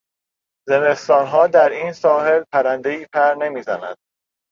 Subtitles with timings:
[0.67, 3.95] زمستانها در این ساحل پرندهای پر نمیزند.